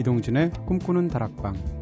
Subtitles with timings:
[0.00, 1.79] 이동진의 꿈꾸는 다락방.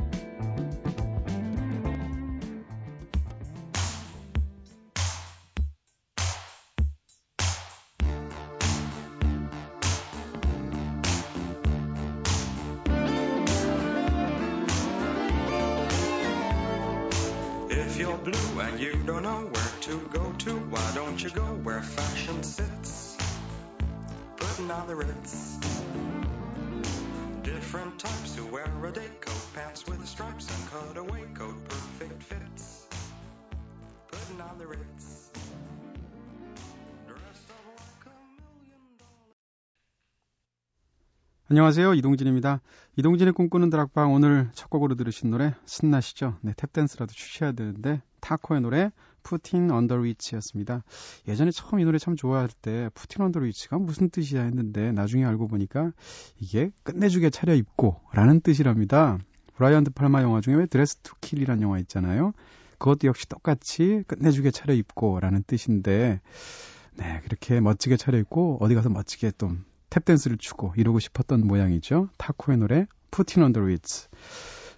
[41.51, 41.95] 안녕하세요.
[41.95, 42.61] 이동진입니다.
[42.97, 46.37] 이동진의 꿈꾸는 다락방 오늘 첫 곡으로 들으신 노래 신나시죠?
[46.43, 48.91] 네, 탭댄스라도 추셔야 되는데 타코의 노래
[49.23, 50.85] Puttin' on the Ritz였습니다.
[51.27, 55.25] 예전에 처음 이 노래 참 좋아할 때 Puttin' on the Ritz가 무슨 뜻이야 했는데 나중에
[55.25, 55.93] 알고 보니까
[56.39, 59.17] 이게 끝내주게 차려입고 라는 뜻이랍니다.
[59.55, 62.33] 브라이언 드 팔마 영화 중에 왜 Dressed to Kill이라는 영화 있잖아요.
[62.77, 66.21] 그것도 역시 똑같이 끝내주게 차려입고 라는 뜻인데
[66.99, 72.09] 네, 그렇게 멋지게 차려입고 어디 가서 멋지게 좀 탭댄스를 추고 이러고 싶었던 모양이죠.
[72.17, 74.09] 타코의 노래 Puttin' on the Ritz.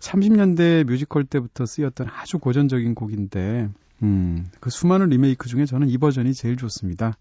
[0.00, 3.68] 30년대 뮤지컬 때부터 쓰였던 아주 고전적인 곡인데
[4.02, 7.12] 음, 그 수많은 리메이크 중에 저는 이 버전이 제일 좋습니다.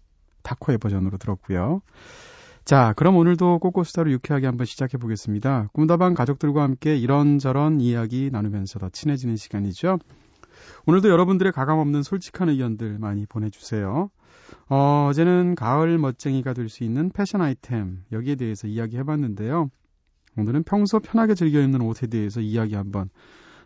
[0.42, 1.82] 타코의 버전으로 들었고요.
[2.64, 5.68] 자, 그럼 오늘도 꼬꼬수다로 유쾌하게 한번 시작해 보겠습니다.
[5.72, 9.98] 꿈다방 가족들과 함께 이런저런 이야기 나누면서 더 친해지는 시간이죠.
[10.86, 14.10] 오늘도 여러분들의 가감 없는 솔직한 의견들 많이 보내주세요.
[14.68, 19.70] 어, 어제는 가을 멋쟁이가 될 수 있는 패션 아이템 여기에 대해서 이야기해봤는데요.
[20.36, 23.10] 오늘은 평소 편하게 즐겨 입는 옷에 대해서 이야기 한번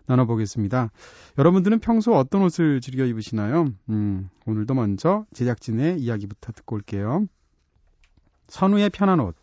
[0.07, 0.91] 나눠보겠습니다.
[1.39, 3.67] 여러분들은 평소 어떤 옷을 즐겨 입으시나요?
[3.91, 7.27] 음, 오늘도 먼저 제작진의 이야기부터 듣고 올게요.
[8.49, 9.35] 선우의 편한 옷.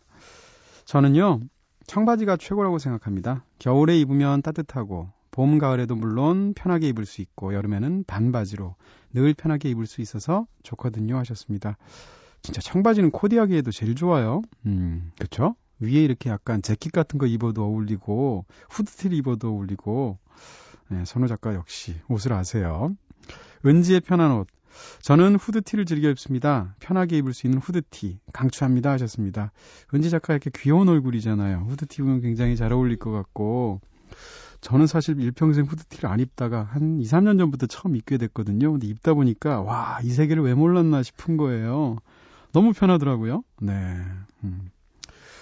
[0.84, 1.40] 저는요,
[1.86, 3.44] 청바지가 최고라고 생각합니다.
[3.58, 8.76] 겨울에 입으면 따뜻하고 봄, 가을에도 물론 편하게 입을 수 있고 여름에는 반바지로
[9.14, 11.78] 늘 편하게 입을 수 있어서 좋거든요 하셨습니다.
[12.42, 14.42] 진짜 청바지는 코디하기에도 제일 좋아요.
[14.66, 15.56] 음, 그쵸?
[15.80, 20.18] 위에 이렇게 약간 재킷 같은 거 입어도 어울리고 후드티를 입어도 어울리고
[20.88, 22.94] 네, 선우 작가 역시 옷을 아세요.
[23.64, 24.48] 은지의 편한 옷.
[25.00, 26.74] 저는 후드티를 즐겨 입습니다.
[26.78, 29.52] 편하게 입을 수 있는 후드티 강추합니다 하셨습니다.
[29.94, 31.66] 은지 작가 이렇게 귀여운 얼굴이잖아요.
[31.68, 33.80] 후드티 입으면 굉장히 잘 어울릴 것 같고
[34.62, 38.70] 저는 사실 일평생 후드티를 안 입다가 한 2, 3년 전부터 처음 입게 됐거든요.
[38.70, 41.98] 근데 입다 보니까 와, 이 세계를 왜 몰랐나 싶은 거예요.
[42.52, 43.42] 너무 편하더라고요.
[43.60, 43.72] 네.
[44.44, 44.70] 음.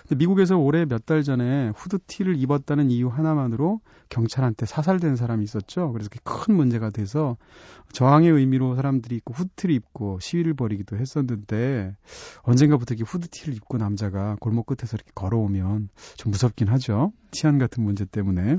[0.09, 5.92] 근데 미국에서 올해 몇 달 전에 후드티를 입었다는 이유 하나만으로 경찰한테 사살된 사람이 있었죠.
[5.92, 7.36] 그래서 큰 문제가 돼서
[7.92, 11.94] 저항의 의미로 사람들이 입고 후드티를 입고 시위를 벌이기도 했었는데
[12.42, 17.12] 언젠가부터 이렇게 후드티를 입고 남자가 골목 끝에서 이렇게 걸어오면 좀 무섭긴 하죠.
[17.30, 18.56] 치안 같은 문제 때문에.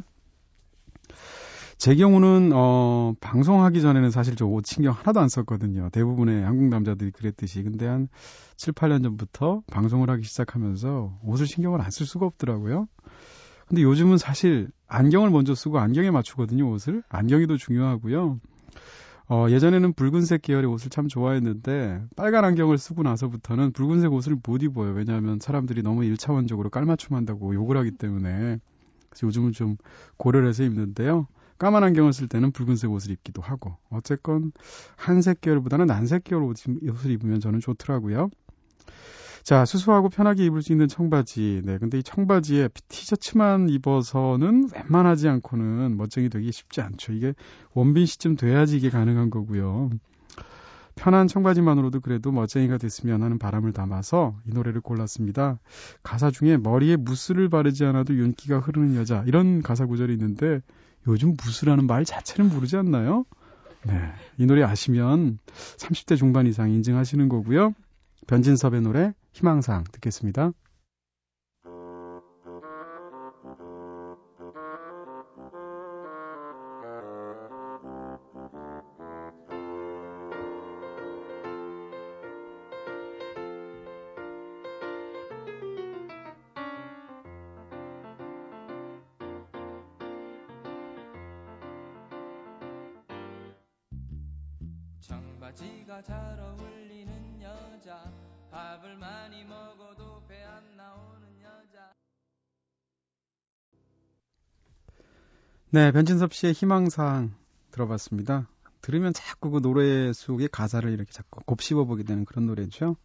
[1.77, 5.89] 제 경우는 어 방송하기 전에는 사실 저 옷 신경 하나도 안 썼거든요.
[5.91, 7.63] 대부분의 한국 남자들이 그랬듯이.
[7.63, 8.07] 근데 한
[8.57, 12.87] 7, 8년 전부터 방송을 하기 시작하면서 옷을 신경을 안 쓸 수가 없더라고요.
[13.67, 17.03] 근데 요즘은 사실 안경을 먼저 쓰고 안경에 맞추거든요, 옷을.
[17.09, 18.39] 안경이 더 중요하고요.
[19.29, 24.91] 어, 예전에는 붉은색 계열의 옷을 참 좋아했는데 빨간 안경을 쓰고 나서부터는 붉은색 옷을 못 입어요.
[24.91, 28.59] 왜냐하면 사람들이 너무 일차원적으로 깔맞춤한다고 욕을 하기 때문에
[29.21, 29.77] 요즘은 좀
[30.17, 31.27] 고려를 해서 입는데요.
[31.57, 34.51] 까만 안경을 쓸 때는 붉은색 옷을 입기도 하고 어쨌건
[34.95, 38.29] 한색 계열보다는 난색 계열 옷을 입으면 저는 좋더라고요.
[39.43, 41.61] 자, 수수하고 편하게 입을 수 있는 청바지.
[41.63, 47.13] 네, 근데 이 청바지에 티셔츠만 입어서는 웬만하지 않고는 멋쟁이 되기 쉽지 않죠.
[47.13, 47.33] 이게
[47.73, 49.89] 원빈 시쯤 돼야지 이게 가능한 거고요.
[51.01, 55.57] 편한 청바지만으로도 그래도 멋쟁이가 됐으면 하는 바람을 담아서 이 노래를 골랐습니다.
[56.03, 60.61] 가사 중에 머리에 무스를 바르지 않아도 윤기가 흐르는 여자 이런 가사 구절이 있는데
[61.07, 63.25] 요즘 무스라는 말 자체는 모르지 않나요?
[63.83, 64.13] 네.
[64.37, 65.39] 이 노래 아시면
[65.77, 67.73] 30대 중반 이상 인증하시는 거고요.
[68.27, 70.51] 변진섭의 노래 희망상 듣겠습니다.
[105.73, 107.33] 네, 변진섭 씨의 희망사항
[107.71, 108.49] 들어봤습니다.
[108.81, 112.97] 들으면 자꾸 그 노래 속의 가사를 이렇게 자꾸 곱씹어 보게 되는 그런 노래죠.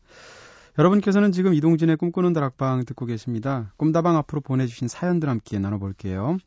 [0.76, 3.72] 여러분께서는 지금 이동진의 꿈꾸는 다락방 듣고 계십니다.
[3.76, 6.38] 꿈다방 앞으로 보내주신 사연들 함께 나눠볼게요.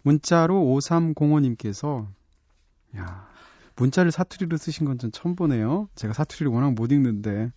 [0.00, 2.06] 문자로 5305님께서,
[2.96, 3.28] 야
[3.76, 5.90] 문자를 사투리로 쓰신 건 전 처음 보네요.
[5.96, 7.52] 제가 사투리를 워낙 못 읽는데.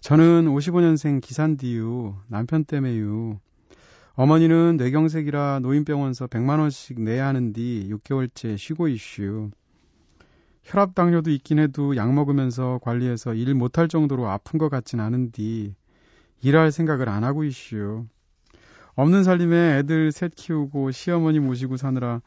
[0.00, 3.38] 저는 55년생 기산디유, 남편 때문에유.
[4.14, 9.50] 어머니는 뇌경색이라 노인병원서 100만 원씩 내야 하는디 6개월째 쉬고 이슈.
[10.64, 15.74] 혈압 당뇨도 있긴 해도 약 먹으면서 관리해서 일 못할 정도로 아픈 것 같진 않은디
[16.42, 18.04] 일할 생각을 안 하고 이슈.
[18.96, 22.20] 없는 살림에 애들 셋 키우고 시어머니 모시고 사느라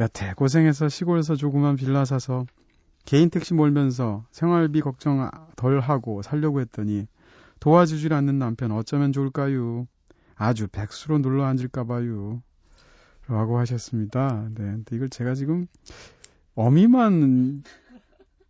[0.00, 2.46] 여태 고생해서 시골에서 조그만 빌라 사서
[3.04, 7.06] 개인 택시 몰면서 생활비 걱정 덜 하고 살려고 했더니
[7.60, 9.86] 도와주질 않는 남편 어쩌면 좋을까요?
[10.38, 12.42] 아주 백수로 눌러 앉을까 봐요.
[13.26, 14.48] 라고 하셨습니다.
[14.54, 14.62] 네.
[14.62, 15.66] 근데 이걸 제가 지금
[16.54, 17.62] 어미만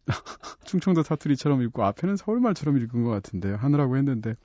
[0.65, 3.57] 충청도 사투리처럼 읽고 앞에는 서울말처럼 읽은 것 같은데요.
[3.57, 4.37] 하느라고 했는데.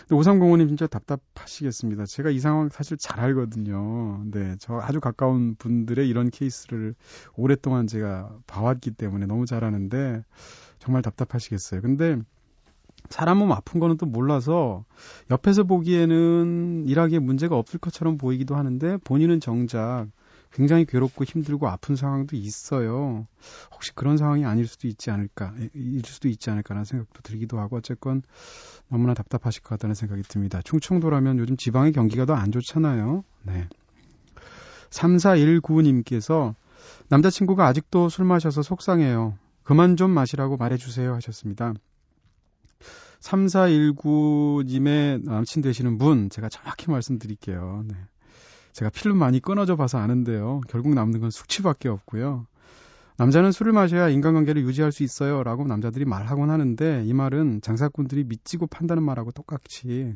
[0.00, 2.06] 근데 오삼공원님 진짜 답답하시겠습니다.
[2.06, 4.22] 제가 이 상황 사실 잘 알거든요.
[4.30, 4.54] 네.
[4.60, 6.94] 저 아주 가까운 분들의 이런 케이스를
[7.34, 10.22] 오랫동안 제가 봐왔기 때문에 너무 잘 아는데
[10.78, 11.82] 정말 답답하시겠어요.
[11.82, 12.16] 근데
[13.10, 14.84] 사람 몸 아픈 거는 또 몰라서
[15.30, 20.08] 옆에서 보기에는 일하기에 문제가 없을 것처럼 보이기도 하는데 본인은 정작
[20.52, 23.26] 굉장히 괴롭고 힘들고 아픈 상황도 있어요.
[23.72, 28.22] 혹시 그런 상황이 아닐 수도 있지 않을까, 일 수도 있지 않을까라는 생각도 들기도 하고 어쨌건
[28.88, 30.60] 너무나 답답하실 것 같다는 생각이 듭니다.
[30.62, 33.24] 충청도라면 요즘 지방의 경기가 더 안 좋잖아요.
[33.42, 33.68] 네.
[34.90, 36.54] 3419님께서
[37.08, 39.36] 남자친구가 아직도 술 마셔서 속상해요.
[39.62, 41.74] 그만 좀 마시라고 말해주세요 하셨습니다.
[43.20, 47.84] 3419님의 남친 되시는 분, 제가 정확히 말씀드릴게요.
[47.86, 47.94] 네.
[48.72, 50.60] 제가 필름 많이 끊어져 봐서 아는데요.
[50.68, 52.46] 결국 남는 건 숙취밖에 없고요.
[53.16, 55.42] 남자는 술을 마셔야 인간관계를 유지할 수 있어요.
[55.42, 60.14] 라고 남자들이 말하곤 하는데 이 말은 장사꾼들이 믿지고 판다는 말하고 똑같이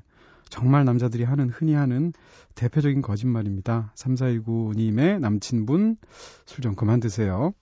[0.49, 2.13] 정말 남자들이 하는 흔히 하는
[2.55, 3.93] 대표적인 거짓말입니다.
[3.97, 5.97] 3419님의 남친분
[6.47, 7.53] 술 좀 그만 드세요.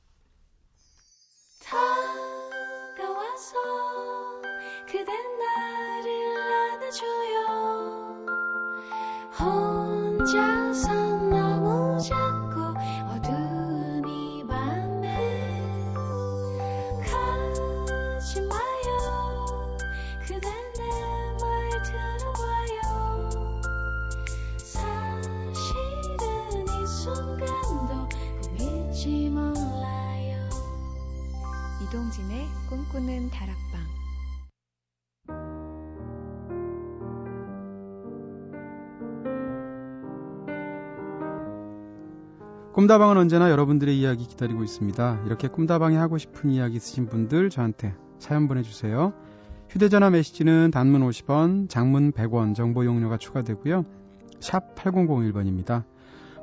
[33.01, 33.81] 꿈꾸는 다락방
[42.75, 45.23] 꿈다방은 언제나 여러분들의 이야기 기다리고 있습니다.
[45.27, 49.13] 이렇게 꿈다방에 하고 싶은 이야기 있으신 분들 저한테 사연 보내주세요.
[49.71, 53.85] 휴대전화 메시지는 단문 50원, 장문 100원 정보 용료가 추가되고요.
[54.41, 55.85] 샵 8001번입니다.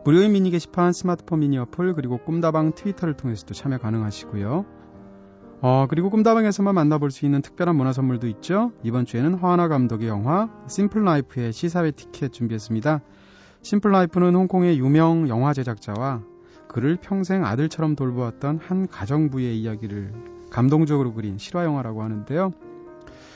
[0.03, 4.86] 무료인 미니 게시판, 스마트폰 미니 어플, 그리고 꿈다방 트위터를 통해서도 참여 가능하시고요.
[5.59, 8.71] 어, 그리고 꿈다방에서만 만나볼 수 있는 특별한 문화 선물도 있죠.
[8.83, 13.01] 이번 주에는 허안화 감독의 영화 Simple Life의 시사회 티켓 준비했습니다.
[13.63, 16.21] Simple Life는 홍콩의 유명 영화 제작자와
[16.67, 20.13] 그를 평생 아들처럼 돌보았던 한 가정부의 이야기를
[20.51, 22.51] 감동적으로 그린 실화 영화라고 하는데요.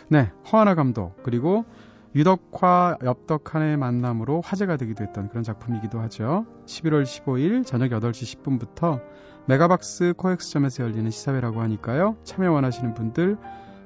[0.10, 1.66] 네, 허안화 감독 그리고
[2.14, 6.46] 유덕화, 엽덕한의 만남으로 화제가 되기도 했던 그런 작품이기도 하죠.
[6.66, 9.02] 11월 15일 저녁 8시 10분부터
[9.48, 12.18] 메가박스 코엑스점에서 열리는 시사회라고 하니까요.
[12.24, 13.38] 참여 원하시는 분들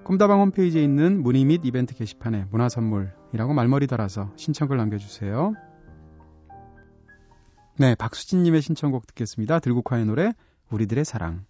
[0.03, 5.53] 꿈다방 홈페이지에 있는 문의 및 이벤트 게시판에 문화 선물이라고 말머리 달아서 신청글 남겨주세요.
[7.77, 9.59] 네, 박수진님의 신청곡 듣겠습니다.
[9.59, 10.33] 들국화의 노래
[10.69, 11.45] 우리들의 사랑.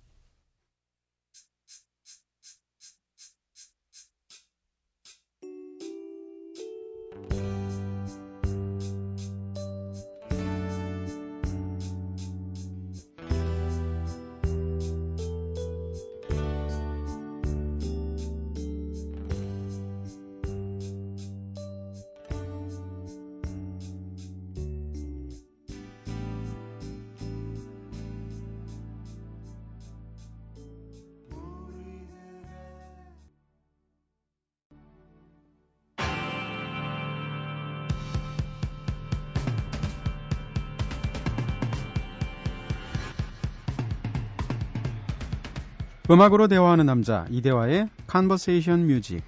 [46.10, 49.24] 음악으로 대화하는 남자 이대화의 Conversation Music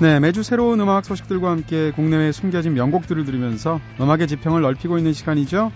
[0.00, 5.70] 네, 매주 새로운 음악 소식들과 함께 국내외 숨겨진 명곡들을 들으면서 음악의 지평을 넓히고 있는 시간이죠.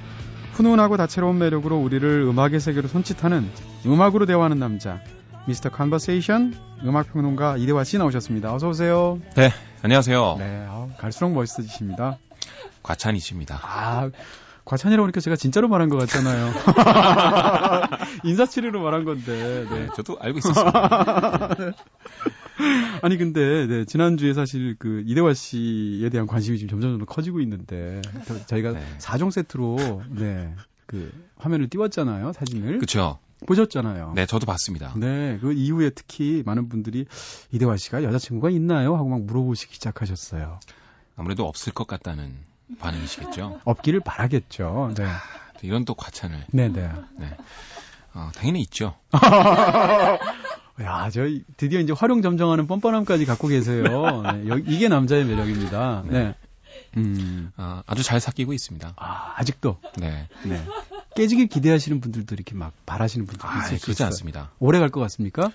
[0.54, 3.48] 훈훈하고 다채로운 매력으로 우리를 음악의 세계로 손짓하는
[3.86, 5.00] 음악으로 대화하는 남자
[5.46, 6.54] 미스터 컨버세이션
[6.84, 8.52] 음악 평론가 이대화 씨 나오셨습니다.
[8.52, 9.20] 어서 오세요.
[9.36, 9.50] 네,
[9.82, 10.36] 안녕하세요.
[10.40, 12.18] 네, 아, 갈수록 멋있어지십니다.
[12.82, 13.58] 과찬이십니다.
[13.62, 14.10] 아,
[14.64, 16.52] 과찬이라고 하니까 제가 진짜로 말한 것 같잖아요.
[18.24, 19.66] 인사치레로 말한 건데.
[19.70, 19.88] 네.
[19.96, 21.56] 저도 알고 있었습니다.
[23.02, 27.40] 아니 근데 네, 지난주에 사실 그 이대화 씨에 대한 관심이 지금 점점 점 점 커지고
[27.40, 28.00] 있는데
[28.46, 28.82] 저희가 네.
[28.98, 30.54] 4종 세트로 네.
[30.86, 32.78] 그 화면을 띄웠잖아요, 사진을.
[32.78, 33.18] 그렇죠.
[33.46, 34.12] 보셨잖아요.
[34.14, 34.94] 네, 저도 봤습니다.
[34.96, 37.04] 네, 그 이후에 특히 많은 분들이
[37.52, 38.96] 이대화 씨가 여자친구가 있나요?
[38.96, 40.58] 하고 막 물어보시기 시작하셨어요.
[41.16, 42.36] 아무래도 없을 것 같다는
[42.78, 43.60] 반응이시겠죠.
[43.64, 44.92] 없기를 바라겠죠.
[44.96, 45.06] 네.
[45.62, 46.44] 이런 또 과찬을.
[46.52, 46.90] 네, 네.
[47.18, 47.36] 네.
[48.14, 48.94] 어, 당연히 있죠.
[50.82, 51.22] 야, 저
[51.56, 54.22] 드디어 이제 활용 점정하는 뻔뻔함까지 갖고 계세요.
[54.22, 56.02] 네, 여- 이게 남자의 매력입니다.
[56.06, 56.34] 네.
[56.98, 57.50] 음.
[57.56, 58.92] 아, 아주 잘 사귀고 있습니다.
[58.96, 59.78] 아, 아직도.
[59.98, 60.28] 네.
[60.44, 60.62] 네.
[61.14, 64.06] 깨지길 기대하시는 분들도 이렇게 막 바라시는 분들도 아, 있을 수 그렇지 있어요.
[64.08, 64.50] 않습니다.
[64.58, 65.50] 오래 갈 것 같습니까?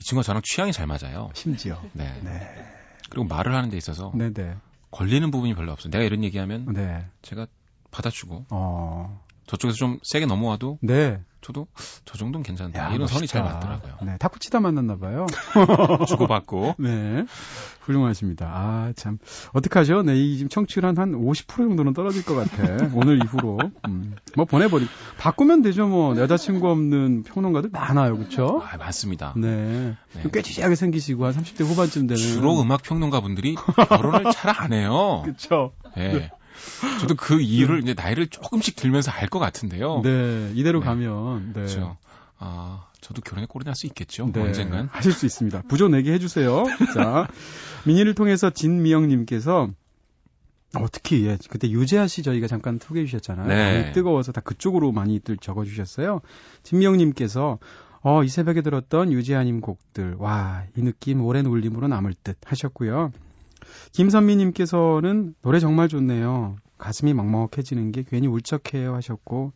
[0.00, 1.30] 이 친구가 저랑 취향이 잘 맞아요.
[1.34, 1.80] 심지어.
[1.92, 2.12] 네.
[2.24, 2.72] 네.
[3.10, 4.56] 그리고 말을 하는 데 있어서 네, 네.
[4.94, 5.90] 걸리는 부분이 별로 없어요.
[5.90, 7.04] 내가 이런 얘기하면 네.
[7.22, 7.48] 제가
[7.90, 9.24] 받아주고 어.
[9.46, 11.20] 저쪽에서 좀 세게 넘어와도 네.
[11.42, 11.66] 저도
[12.06, 12.78] 저 정도는 괜찮다.
[12.80, 13.58] 야, 이런 선이 잘 멋있다.
[13.58, 13.98] 맞더라고요.
[14.10, 14.16] 네.
[14.18, 15.26] 탁구 치다 만났나 봐요.
[16.08, 16.76] 주고받고.
[16.78, 17.26] 네.
[17.80, 18.46] 훌륭하십니다.
[18.50, 19.18] 아, 참.
[19.52, 20.02] 어떡하죠?
[20.04, 22.62] 네, 이 지금 청취율 한, 한 50% 정도는 떨어질 것 같아.
[22.96, 23.58] 오늘 이후로.
[23.88, 24.16] 음.
[24.36, 24.86] 뭐 보내버리.
[25.18, 26.16] 바꾸면 되죠, 뭐.
[26.16, 28.62] 여자친구 없는 평론가들 많아요, 그쵸?
[28.64, 29.34] 아, 맞습니다.
[29.36, 29.96] 네.
[30.14, 30.22] 네.
[30.32, 32.16] 꽤 찌지하게 생기시고, 한 30대 후반쯤 되는.
[32.22, 33.54] 주로 음악 평론가 분들이
[33.90, 35.22] 결혼을 잘 안 해요.
[35.26, 35.72] 그쵸.
[35.98, 36.30] 예.
[37.00, 40.02] 저도 그 이유를 이제 나이를 조금씩 들면서 알 것 같은데요.
[40.02, 40.52] 네.
[40.54, 40.86] 이대로 네.
[40.86, 41.46] 가면.
[41.48, 41.52] 네.
[41.54, 41.96] 그렇죠.
[42.38, 44.30] 아, 저도 결혼에 꼴이 날수 있겠죠.
[44.32, 44.88] 네, 언젠간.
[44.92, 45.62] 하실 수 있습니다.
[45.68, 46.64] 부조 내게 해주세요.
[46.94, 47.28] 자,
[47.84, 49.68] 미니를 통해서 진미영님께서
[50.76, 53.46] 어, 특히 예, 그때 유재하 씨 저희가 잠깐 소개해 주셨잖아요.
[53.46, 53.92] 네.
[53.92, 56.20] 뜨거워서 다 그쪽으로 많이들 적어주셨어요.
[56.64, 57.58] 진미영님께서
[58.02, 63.12] 어, 이 새벽에 들었던 유재하님 곡들, 와, 이 느낌 오랜 울림으로 남을 듯 하셨고요.
[63.92, 66.56] 김선미님께서는 노래 정말 좋네요.
[66.78, 69.52] 가슴이 먹먹해지는 게 괜히 울적해요 하셨고,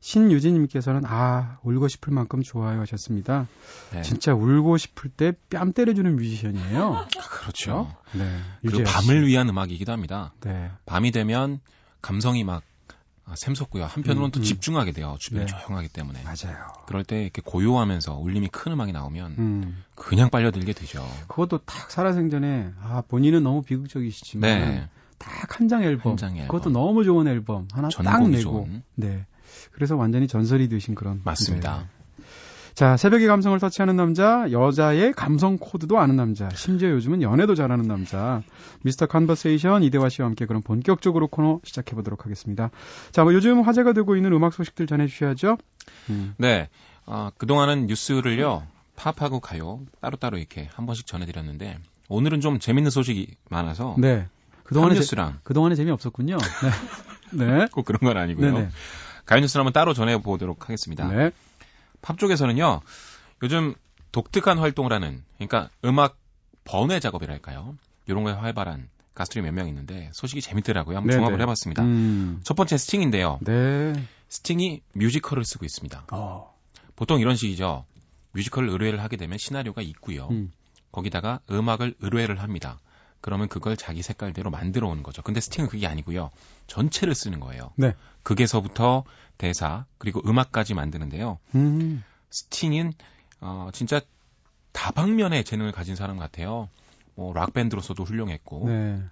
[0.00, 3.48] 신유진님께서는 아, 울고 싶을 만큼 좋아요 하셨습니다.
[3.92, 4.02] 네.
[4.02, 7.06] 진짜 울고 싶을 때 뺨 때려주는 뮤지션이에요.
[7.30, 7.92] 그렇죠.
[8.12, 8.38] 네.
[8.62, 8.84] 그리고.
[8.84, 10.32] 밤을 위한 음악이기도 합니다.
[10.42, 10.70] 네.
[10.84, 11.60] 밤이 되면
[12.02, 12.75] 감성이 막 아,
[13.34, 13.84] 샘솟고요.
[13.84, 14.42] 한편으로는 음, 또 음.
[14.42, 15.16] 집중하게 돼요.
[15.18, 15.52] 주변이 네.
[15.52, 16.22] 조용하기 때문에.
[16.22, 16.56] 맞아요.
[16.86, 19.84] 그럴 때 이렇게 고요하면서 울림이 큰 음악이 나오면 음.
[19.94, 21.04] 그냥 빨려들게 되죠.
[21.28, 24.88] 그것도 딱 살아생전에 아 본인은 너무 비극적이시지만 네.
[25.18, 26.12] 딱한 장 앨범.
[26.12, 26.72] 한 장의 그것도 앨범.
[26.72, 28.40] 너무 좋은 앨범 하나 딱 내고.
[28.42, 28.82] 좋은.
[28.94, 29.26] 네.
[29.72, 31.20] 그래서 완전히 전설이 되신 그런.
[31.24, 31.78] 맞습니다.
[31.78, 31.86] 네.
[32.76, 38.42] 자, 새벽의 감성을 터치하는 남자, 여자의 감성 코드도 아는 남자, 심지어 요즘은 연애도 잘하는 남자,
[38.82, 39.06] Mr.
[39.06, 42.68] Conversation 이대화 씨와 함께 그럼 본격적으로 코너 시작해 보도록 하겠습니다.
[43.12, 45.56] 자, 뭐 요즘 화제가 되고 있는 음악 소식들 전해 주셔야죠.
[46.10, 46.34] 음.
[46.36, 46.68] 네.
[47.06, 51.78] 어, 그동안은 뉴스를요, 팝하고 가요, 따로따로 이렇게 한 번씩 전해드렸는데,
[52.10, 54.26] 오늘은 좀 재밌는 소식이 많아서, 네.
[54.64, 56.36] 그동안에, 재, 팝뉴스랑, 그동안에 재미없었군요.
[57.32, 57.46] 네.
[57.58, 57.68] 네.
[57.72, 58.52] 꼭 그런 건 아니고요.
[58.52, 58.68] 네네.
[59.24, 61.08] 가요 뉴스를 한번 따로 전해 보도록 하겠습니다.
[61.08, 61.30] 네.
[62.06, 62.82] 팝 쪽에서는요,
[63.42, 63.74] 요즘
[64.12, 66.16] 독특한 활동을 하는, 그러니까 음악
[66.64, 67.76] 번외 작업이랄까요?
[68.06, 70.98] 이런 거에 활발한 가수들이 몇 명 있는데, 소식이 재밌더라고요.
[70.98, 71.18] 한번 네네.
[71.18, 71.82] 종합을 해봤습니다.
[71.82, 72.40] 음.
[72.44, 73.40] 첫 번째 스팅인데요.
[73.42, 73.92] 네.
[74.28, 76.06] 스팅이 뮤지컬을 쓰고 있습니다.
[76.12, 76.54] 어.
[76.94, 77.84] 보통 이런 식이죠.
[78.32, 80.28] 뮤지컬 의뢰를 하게 되면 시나리오가 있고요.
[80.30, 80.52] 음.
[80.92, 82.78] 거기다가 음악을 의뢰를 합니다.
[83.26, 85.20] 그러면 그걸 자기 색깔대로 만들어 오는 거죠.
[85.20, 86.30] 근데 스팅은 그게 아니고요.
[86.68, 87.72] 전체를 쓰는 거예요.
[87.74, 87.92] 네.
[88.22, 89.02] 극에서부터
[89.36, 91.40] 대사 그리고 음악까지 만드는데요.
[91.56, 92.04] 음.
[92.30, 92.92] 스팅은
[93.40, 94.00] 어, 진짜
[94.70, 96.68] 다방면의 재능을 가진 사람 같아요.
[97.16, 99.02] 뭐 락밴드로서도 훌륭했고 네.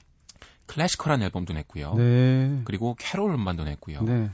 [0.66, 1.94] classical한 앨범도 냈고요.
[1.94, 2.62] 네.
[2.66, 4.00] 그리고 캐롤 음반도 냈고요.
[4.02, 4.30] 네.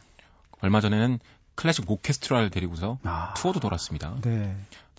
[0.60, 1.18] 얼마 전에는
[1.54, 3.32] 클래식 오케스트라를 데리고서 아.
[3.32, 4.18] 투어도 돌았습니다.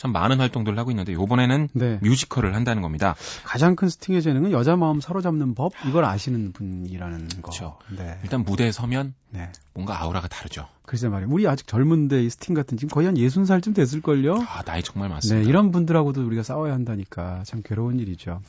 [0.02, 0.04] 네.
[0.04, 2.00] 참 많은 활동들을 하고 있는데 이번에는 네.
[2.02, 3.16] 뮤지컬을 한다는 겁니다.
[3.44, 7.42] 가장 큰 스팅의 재능은 여자 마음 사로잡는 법 이걸 아시는 분이라는 거.
[7.42, 7.78] 그렇죠.
[7.96, 8.18] 네.
[8.24, 9.52] 일단 무대에 서면 네.
[9.74, 10.68] 뭔가 아우라가 다르죠.
[10.84, 11.32] 글쎄 말이에요.
[11.32, 14.44] 우리 아직 젊은데 이 스팅 같은 지금 거의 한 60살쯤 됐을걸요?
[14.48, 15.48] 아, 나이 정말 네, 많습니다.
[15.48, 18.42] 이런 분들하고도 우리가 싸워야 한다니까 참 괴로운 일이죠.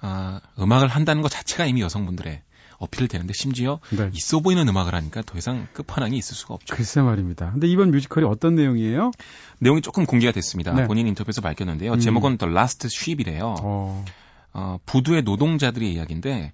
[0.00, 2.40] 아, 음악을 한다는 것 자체가 이미 여성분들의
[2.78, 4.10] 어필을 되는데 심지어 네.
[4.12, 6.74] 있어 보이는 음악을 하니까 더 이상 끝판왕이 있을 수가 없죠.
[6.74, 7.52] 글쎄 말입니다.
[7.52, 9.10] 근데 이번 뮤지컬이 어떤 내용이에요?
[9.58, 10.72] 내용이 조금 공개가 됐습니다.
[10.72, 10.86] 네.
[10.86, 11.92] 본인 인터뷰에서 밝혔는데요.
[11.92, 12.00] 음.
[12.00, 13.54] 제목은 The Last Ship이래요.
[13.60, 14.04] 어.
[14.52, 16.52] 어, 부두의 노동자들의 이야기인데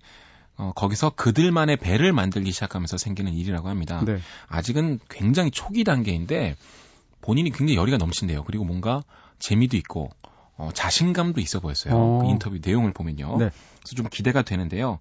[0.57, 4.03] 어, 거기서 그들만의 배를 만들기 시작하면서 생기는 일이라고 합니다.
[4.05, 4.19] 네.
[4.49, 6.57] 아직은 굉장히 초기 단계인데
[7.23, 8.45] 본인이 굉장히 열의가 넘친대요.
[8.45, 9.03] 그리고 뭔가
[9.39, 10.11] 재미도 있고
[10.57, 11.95] 어, 자신감도 있어 보였어요.
[11.95, 12.19] 어.
[12.23, 13.39] 그 인터뷰 내용을 보면요.
[13.39, 13.51] 네.
[13.79, 14.99] 그래서 좀 기대가 되는데요.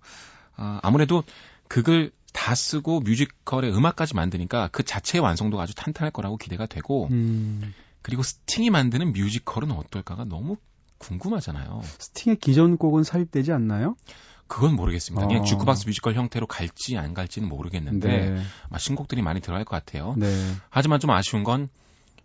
[0.59, 1.23] 아, 아무래도
[1.67, 7.73] 극을 다 쓰고 뮤지컬의 음악까지 만드니까 그 자체의 완성도가 아주 탄탄할 거라고 기대가 되고 음.
[8.01, 10.57] 그리고 스팅이 만드는 뮤지컬은 어떨까가 너무
[10.99, 11.81] 궁금하잖아요.
[11.83, 13.95] 스팅의 기존 곡은 삽입되지 않나요?
[14.47, 15.27] 그건 모르겠습니다.
[15.27, 15.45] 그냥 어.
[15.45, 18.43] 주크박스 뮤지컬 형태로 갈지 안 갈지는 모르겠는데 네.
[18.67, 20.15] 아마 신곡들이 많이 들어갈 것 같아요.
[20.17, 20.27] 네.
[20.69, 21.69] 하지만 좀 아쉬운 건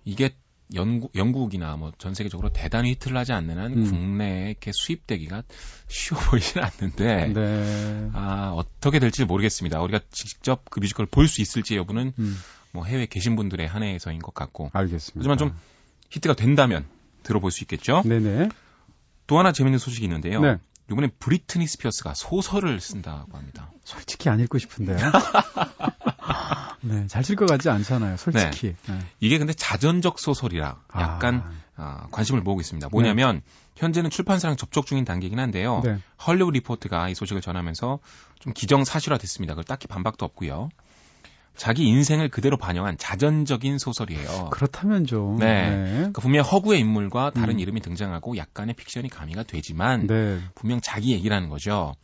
[0.04, 0.34] 이게
[0.74, 3.84] 영국, 영국이나 뭐 전 세계적으로 대단히 히트를 하지 않는 한 음.
[3.84, 5.42] 국내에 이렇게 수입되기가
[5.88, 8.10] 쉬워 보이진 않는데 네.
[8.14, 9.80] 아 어떻게 될지 모르겠습니다.
[9.82, 12.36] 우리가 직접 그 뮤지컬을 볼 수 있을지 여부는 음.
[12.72, 15.18] 뭐 해외에 계신 분들의 한해에서인 것 같고 알겠습니다.
[15.20, 15.56] 하지만 좀
[16.10, 16.84] 히트가 된다면
[17.22, 18.02] 들어볼 수 있겠죠.
[18.04, 18.48] 네네.
[19.26, 20.40] 또 하나 재밌는 소식이 있는데요.
[20.40, 20.56] 네.
[20.90, 23.70] 이번에 브리트니 스피어스가 소설을 쓴다고 합니다.
[23.84, 24.98] 솔직히 안 읽고 싶은데요.
[26.84, 28.16] 네, 잘쓸것 같지 않잖아요.
[28.16, 28.74] 솔직히.
[28.86, 28.98] 네.
[29.20, 31.42] 이게 근데 자전적 소설이라 약간
[31.76, 32.88] 아, 아, 관심을 모으고 있습니다.
[32.90, 33.42] 뭐냐면
[33.76, 35.80] 현재는 출판사랑 접촉 중인 단계이긴 한데요.
[35.84, 35.98] 네.
[36.24, 37.98] 헐리우드 리포트가 이 소식을 전하면서
[38.38, 39.54] 좀 기정사실화됐습니다.
[39.54, 40.68] 그걸 딱히 반박도 없고요.
[41.56, 44.50] 자기 인생을 그대로 반영한 자전적인 소설이에요.
[44.50, 45.38] 그렇다면 좀.
[45.38, 45.70] 네.
[45.70, 45.92] 네.
[45.94, 47.60] 그러니까 분명 허구의 인물과 다른 음.
[47.60, 50.40] 이름이 등장하고 약간의 fik션이 가미가 되지만 네.
[50.54, 51.94] 분명 자기 얘기라는 거죠.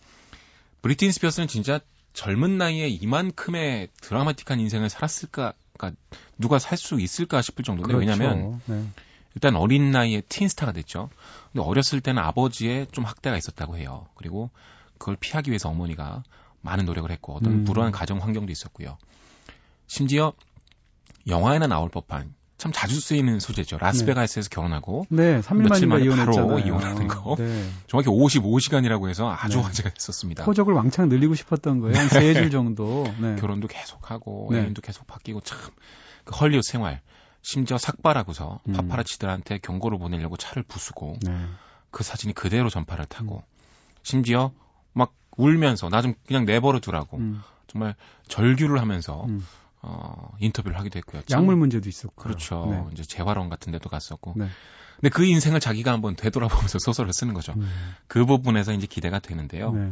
[0.83, 1.81] 브리틴 스피어스는 진짜
[2.13, 6.01] 젊은 나이에 이만큼의 드라마틱한 인생을 살았을까, 그러니까
[6.39, 8.11] 누가 살 수 있을까 싶을 정도인데 그렇죠.
[8.11, 8.85] 왜냐하면 네.
[9.35, 11.09] 일단 어린 나이에 틴스타가 됐죠.
[11.53, 14.07] 근데 어렸을 때는 아버지의 좀 학대가 있었다고 해요.
[14.17, 14.51] 그리고
[14.99, 16.25] 그걸 피하기 위해서 어머니가
[16.63, 17.65] 많은 노력을 했고 어떤 음.
[17.65, 18.99] 불우한 가정 환경도 있었고요.
[19.87, 20.33] 심지어
[21.27, 23.79] 영화에나 나올 법한 참 자주 쓰이는 소재죠.
[23.79, 26.47] 라스베가스에서 결혼하고 네, 3일 며칠 만에 이혼했잖아요.
[26.47, 27.35] 바로 이혼하는 거.
[27.39, 27.67] 네.
[27.87, 29.63] 정확히 55시간이라고 해서 아주 네.
[29.65, 30.45] 화제가 됐었습니다.
[30.45, 31.97] 호적을 왕창 늘리고 싶었던 거예요.
[31.97, 33.11] 한 세줄 정도.
[33.19, 33.37] 네.
[33.37, 34.61] 결혼도 계속하고 네.
[34.61, 35.59] 애인도 계속 바뀌고 참
[36.25, 37.01] 그 헐리우드 생활
[37.41, 38.73] 심지어 삭발하고서 음.
[38.75, 41.35] 파파라치들한테 경고를 보내려고 차를 부수고 네.
[41.91, 43.49] 그 사진이 그대로 전파를 타고 음.
[44.03, 44.53] 심지어
[44.93, 47.95] 막 울면서 나 좀 그냥 내버려 두라고 음, 정말
[48.29, 49.47] 절규를 하면서 음.
[49.83, 51.23] 어, 인터뷰를 하기도 했고요.
[51.27, 52.15] 참 약물 문제도 있었고.
[52.23, 52.67] 그렇죠.
[52.71, 52.85] 네.
[52.93, 54.35] 이제 재활원 같은 데도 갔었고.
[54.37, 54.49] 네.
[54.97, 57.55] 근데 그 인생을 자기가 한번 되돌아보면서 소설을 쓰는 거죠.
[57.57, 57.69] 음,
[58.07, 59.73] 그 부분에서 이제 기대가 되는데요.
[59.73, 59.91] 네.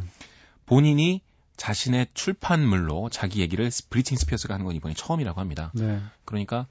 [0.67, 1.21] 본인이
[1.57, 5.71] 자신의 출판물로 자기 얘기를 브리틴 스피어스가 하는 건 이번이 처음이라고 합니다.
[5.73, 5.99] 네.
[6.25, 6.67] 그러니까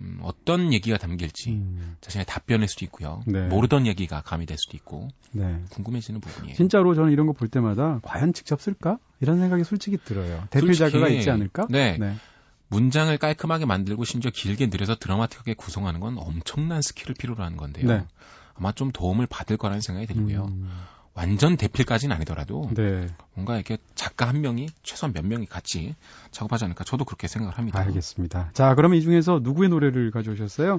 [0.00, 3.22] 음, 어떤 얘기가 담길지 음, 자신의 답변일 수도 있고요.
[3.26, 3.46] 네.
[3.46, 5.60] 모르던 얘기가 가미될 수도 있고 네.
[5.70, 6.56] 궁금해지는 부분이에요.
[6.56, 8.98] 진짜로 저는 이런 거 볼 때마다 과연 직접 쓸까?
[9.20, 10.42] 이런 생각이 솔직히 들어요.
[10.50, 11.66] 대필 작가가 있지 않을까?
[11.70, 11.98] 네.
[11.98, 12.16] 네.
[12.72, 17.86] 문장을 깔끔하게 만들고 심지어 길게 늘려서 드라마틱하게 구성하는 건 엄청난 skill을 필요로 하는 건데요.
[17.86, 18.06] 네.
[18.54, 20.46] 아마 좀 도움을 받을 거라는 생각이 들고요.
[20.46, 20.70] 음,
[21.12, 23.08] 완전 대필까지는 아니더라도 네.
[23.34, 25.94] 뭔가 이렇게 작가 한 명이 최소한 몇 명이 같이
[26.30, 27.78] 작업하지 않을까 저도 그렇게 생각을 합니다.
[27.78, 28.50] 알겠습니다.
[28.54, 30.78] 자, 그러면 이 중에서 누구의 노래를 가져오셨어요?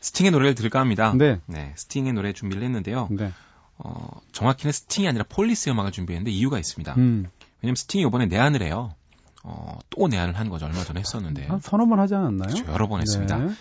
[0.00, 1.14] 스팅의 노래를 들을까 합니다.
[1.16, 1.38] 네.
[1.46, 3.08] 네, 스팅의 노래 준비를 했는데요.
[3.12, 3.32] 네.
[3.78, 6.94] 어, 정확히는 스팅이 아니라 폴리스 음악을 준비했는데 이유가 있습니다.
[6.96, 7.28] 음,
[7.62, 8.94] 왜냐면 스팅이 이번에 내한을 해요.
[9.42, 10.66] 어, 또 내한을 한 거죠.
[10.66, 11.46] 얼마 전에 했었는데.
[11.46, 12.54] 한 서너 번 하지 않았나요?
[12.54, 12.72] 그렇죠.
[12.72, 13.38] 여러 번 했습니다.
[13.38, 13.52] 네.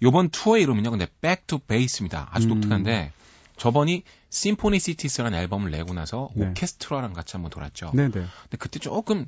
[0.00, 0.90] 이번 투어의 이름은요.
[0.90, 2.28] 근데 Back to Bass입니다.
[2.30, 2.54] 아주 음.
[2.54, 3.12] 독특한데
[3.56, 6.48] 저번이 Symphonicities라는 앨범을 내고 나서 네.
[6.48, 7.92] 오케스트라랑 같이 한번 돌았죠.
[7.94, 8.10] 네, 네.
[8.10, 9.26] 근데 그때 조금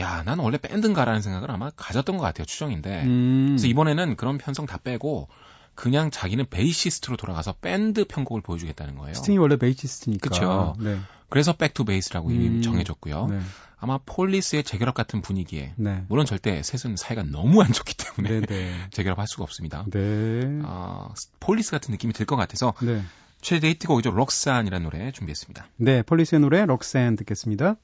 [0.00, 2.46] 야, 난 원래 밴드인가라는 생각을 아마 가졌던 것 같아요.
[2.46, 3.02] 추정인데.
[3.04, 5.28] 음, 그래서 이번에는 그런 편성 다 빼고
[5.74, 9.14] 그냥 자기는 베이시스트로 돌아가서 밴드 편곡을 보여주겠다는 거예요.
[9.14, 10.30] 스팅이 원래 베이시스트니까.
[10.30, 10.74] 그쵸.
[10.80, 10.98] 네.
[11.30, 12.62] 그래서 Back to Bass라고 이름이 음.
[12.62, 13.26] 정해졌고요.
[13.28, 13.40] 네.
[13.78, 16.04] 아마 폴리스의 재결합 같은 분위기에 네.
[16.08, 18.74] 물론 절대 셋은 사이가 너무 안 좋기 때문에 네, 네.
[18.92, 19.86] 재결합할 수가 없습니다.
[19.90, 20.60] 네.
[20.64, 23.02] 어, 폴리스 같은 느낌이 들 것 같아서 네.
[23.40, 24.10] 최대 히트곡이죠.
[24.10, 25.66] Roxanne이라는 노래 준비했습니다.
[25.76, 27.76] 네, 폴리스의 노래 럭센 듣겠습니다.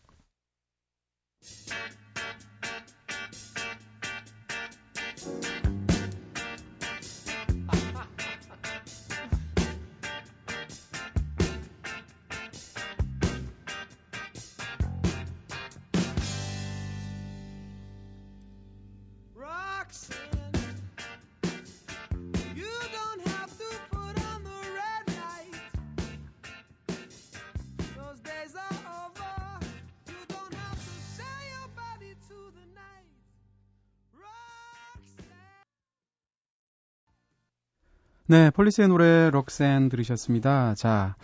[38.26, 40.74] 네, 폴리스의 노래 Roxanne 들으셨습니다.
[40.76, 41.14] 자,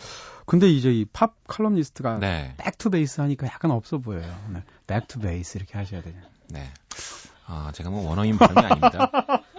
[0.46, 2.54] 근데 이제 이 팝 칼럼니스트가 네.
[2.58, 4.32] Back to Bass 하니까 약간 없어 보여요.
[4.52, 6.16] 네, Back to Bass 이렇게 하셔야 되냐.
[6.50, 6.70] 네.
[7.46, 9.10] 아, 제가 뭐 원어민 발음이 아닙니다.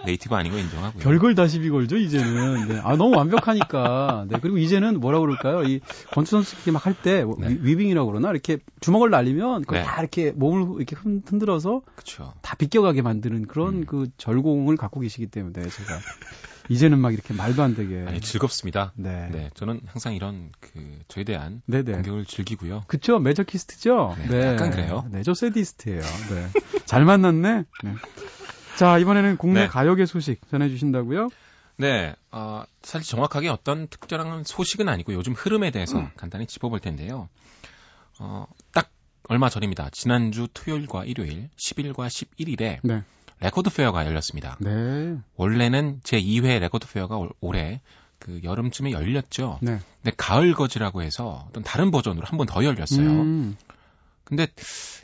[0.06, 1.02] native 아니고 인정하고요.
[1.02, 2.68] 별걸 다 시 비 걸죠, 이제는.
[2.68, 2.80] 네.
[2.82, 4.24] 아, 너무 완벽하니까.
[4.28, 5.62] 네, 그리고 이제는 뭐라 그럴까요?
[5.64, 5.80] 이
[6.12, 7.58] 권투 선수들이 막할 때, 네.
[7.60, 8.30] 위빙이라고 그러나?
[8.30, 9.84] 이렇게 주먹을 날리면, 그걸 네.
[9.84, 12.32] 다 이렇게 몸을 이렇게 흔- 흔들어서 그렇죠.
[12.40, 13.84] 다 비껴가게 만드는 그런 음.
[13.86, 15.98] 그 절공을 갖고 계시기 때문에 제가
[16.68, 18.04] 이제는 막 이렇게 말도 안 되게.
[18.06, 18.92] 아니 즐겁습니다.
[18.96, 19.28] 네.
[19.30, 21.92] 네, 저는 항상 이런 그 저에 대한 네네.
[21.92, 22.84] 공격을 즐기고요.
[22.86, 24.16] 그쵸 매저키스트죠.
[24.30, 25.06] 네, 약간 그래요.
[25.10, 26.00] 네, 저 세디스트예요.
[26.00, 26.80] 네.
[26.86, 27.64] 잘 만났네.
[27.82, 27.94] 네.
[28.76, 29.66] 자 이번에는 국내 네.
[29.66, 31.28] 가요계 소식 전해주신다고요?
[31.76, 36.10] 네, 어, 사실 정확하게 어떤 특별한 소식은 아니고 요즘 흐름에 대해서 음.
[36.16, 37.28] 간단히 짚어볼 텐데요.
[38.20, 38.90] 어, 딱
[39.28, 39.90] 얼마 전입니다.
[39.90, 43.02] 지난주 토요일과 일요일, 10일과 11일에 네.
[43.40, 44.56] 레코드 fair가 열렸습니다.
[44.60, 45.16] 네.
[45.36, 47.80] 원래는 제 2회 레코드 fair가 올- 올해
[48.18, 49.58] 그 여름쯤에 열렸죠.
[49.60, 49.78] 네.
[50.02, 53.06] 근데 가을걷이라고 해서 어떤 다른 버전으로 한 번 더 열렸어요.
[53.08, 53.56] 음,
[54.24, 54.46] 근데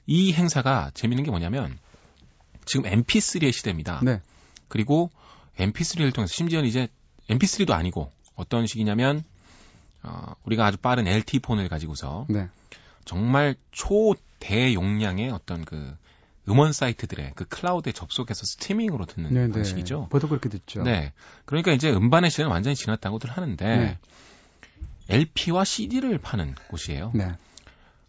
[0.06, 1.78] 이 행사가 재밌는 게 뭐냐면
[2.64, 4.00] 지금 MP3의 시대입니다.
[4.02, 4.20] 네.
[4.68, 5.10] 그리고
[5.58, 6.88] MP3를 통해서 심지어 이제
[7.28, 9.22] MP3도 아니고 어떤 식이냐면
[10.02, 12.48] 어, 우리가 아주 빠른 LTE 폰을 가지고서 네.
[13.04, 15.94] 정말 초대용량의 어떤 그
[16.48, 19.52] 음원 사이트들의 그 클라우드에 접속해서 스트리밍으로 듣는 네, 네.
[19.52, 20.08] 방식이죠.
[20.10, 20.82] 보통 그렇게 듣죠.
[20.82, 21.12] 네.
[21.44, 23.98] 그러니까 이제 음반의 시대는 완전히 지났다고들 하는데 네.
[25.08, 27.12] LP와 CD를 파는 곳이에요.
[27.14, 27.34] 네.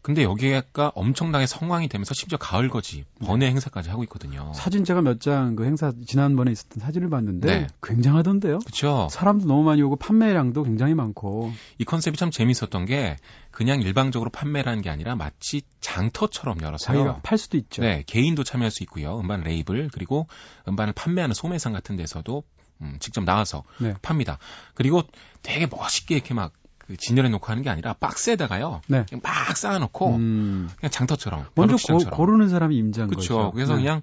[0.02, 4.52] 근데 여기가 엄청나게 성황이 되면서 심지어 가을 거지 번외 행사까지 하고 있거든요.
[4.56, 7.68] 사진 제가 몇 장 그 행사 지난번에 있었던 사진을 봤는데 네.
[7.84, 8.60] 굉장하던데요.
[8.60, 9.08] 그렇죠.
[9.12, 11.52] 사람도 너무 많이 오고 판매량도 굉장히 많고.
[11.78, 13.18] 이 컨셉이 참 재밌었던 게
[13.52, 16.98] 그냥 일방적으로 판매를 한게 아니라 마치 장터처럼 열었어요.
[16.98, 17.82] 자기가 팔 수도 있죠.
[17.82, 19.20] 네, 개인도 참여할 수 있고요.
[19.20, 20.28] 음반 레이블 그리고
[20.68, 22.44] 음반을 판매하는 소매상 같은 데서도
[22.82, 23.94] 음, 직접 나와서 네.
[24.02, 24.40] 팝니다.
[24.74, 25.04] 그리고
[25.44, 26.54] 되게 멋있게 이렇게 막
[26.92, 28.82] 그 진열해 놓고 하는 게 아니라 박스에다가요.
[28.88, 29.06] 네.
[29.08, 31.98] 그냥 막 쌓아놓고 음, 그냥 장터처럼 먼저 고.
[32.10, 33.38] 고르는 사람이 임자인 그렇죠.
[33.38, 33.52] 거죠.
[33.52, 33.84] 그래서 네.
[33.84, 34.02] 그냥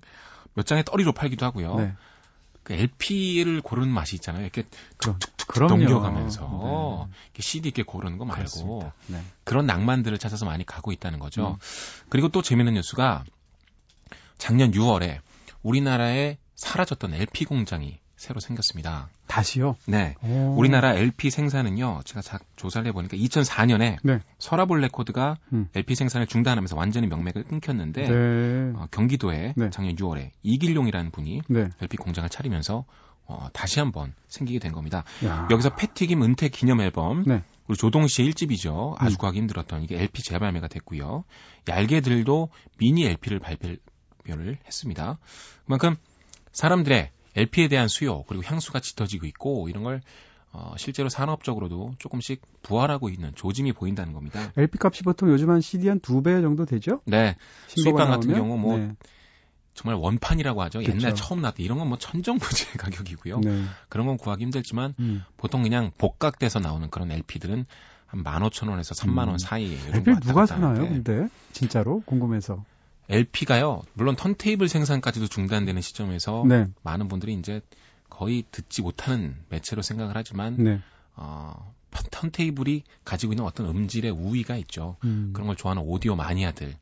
[0.54, 1.74] 몇 장에 떨이로 팔기도 하고요.
[1.76, 1.92] 네.
[2.62, 4.42] 그 LP를 고르는 맛이 있잖아요.
[4.42, 4.64] 이렇게
[4.96, 5.76] 그럼, 툭툭툭 그럼요.
[5.76, 8.90] 넘겨가면서 이렇게 CD 이렇게 고르는 거 말고.
[9.08, 9.22] 네.
[9.44, 11.52] 그런 낭만들을 찾아서 많이 가고 있다는 거죠.
[11.52, 11.56] 음.
[12.08, 13.24] 그리고 또 재밌는 뉴스가
[14.38, 15.20] 작년 6월에
[15.62, 19.08] 우리나라에 사라졌던 LP 공장이 새로 생겼습니다.
[19.28, 19.76] 다시요.
[19.86, 20.16] 네.
[20.22, 20.54] 오.
[20.58, 24.18] 우리나라 LP 생산은요, 제가 자- 조사를 해보니까 2004년에 네.
[24.40, 25.68] 서라벌 레코드가 음.
[25.74, 28.72] LP 생산을 중단하면서 완전히 명맥을 끊겼는데, 네.
[28.74, 29.70] 어, 경기도에 네.
[29.70, 31.68] 작년 6월에 이길용이라는 분이 네.
[31.80, 32.84] LP 공장을 차리면서
[33.26, 35.04] 어, 다시 한번 생기게 된 겁니다.
[35.24, 35.46] 야.
[35.50, 37.44] 여기서 패티김 은퇴 기념 앨범, 네.
[37.68, 38.94] 우리 조동 씨의 1집이죠.
[38.98, 39.18] 아주 음.
[39.18, 41.24] 구하기 힘들었던 이게 LP 재발매가 됐고요.
[41.68, 45.18] 얄개들도 미니 LP를 발표를 했습니다.
[45.66, 45.94] 그만큼
[46.52, 50.00] 사람들의 LP에 대한 수요 그리고 향수가 짙어지고 있고 이런 걸
[50.52, 54.40] 어, 실제로 산업적으로도 조금씩 부활하고 있는 조짐이 보인다는 겁니다.
[54.56, 57.00] LP 값이 보통 요즘 한 CD 한 두 배 정도 되죠?
[57.04, 57.36] 네,
[57.68, 58.34] 수입관 같은?
[58.34, 58.92] 경우 뭐 네.
[59.74, 60.78] 정말 원판이라고 하죠.
[60.80, 60.90] 그쵸.
[60.90, 63.40] 옛날 처음 나왔던 이런 건 뭐 천정부지의 가격이고요.
[63.40, 63.62] 네.
[63.88, 65.24] 그런 건 구하기 힘들지만 음.
[65.36, 67.66] 보통 그냥 복각돼서 나오는 그런 LP들은
[68.06, 69.38] 한 15,000원에서 3만 원 음.
[69.38, 70.80] 사이에 요 LP 를 누가 사나요?
[70.88, 72.64] 근데 진짜로 궁금해서.
[73.08, 73.82] LP가요.
[73.94, 76.68] 물론 턴테이블 생산까지도 중단되는 시점에서 네.
[76.82, 77.60] 많은 분들이 이제
[78.10, 80.80] 거의 듣지 못하는 매체로 생각을 하지만 네.
[81.16, 81.74] 어,
[82.10, 84.96] 턴테이블이 가지고 있는 어떤 음질의 우위가 있죠.
[85.04, 85.30] 음.
[85.32, 86.74] 그런 걸 좋아하는 오디오 마니아들.